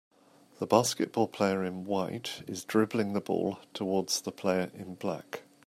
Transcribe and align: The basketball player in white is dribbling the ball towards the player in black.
The 0.57 0.65
basketball 0.65 1.27
player 1.27 1.63
in 1.63 1.85
white 1.85 2.41
is 2.47 2.65
dribbling 2.65 3.13
the 3.13 3.21
ball 3.21 3.59
towards 3.75 4.19
the 4.21 4.31
player 4.31 4.71
in 4.73 4.95
black. 4.95 5.43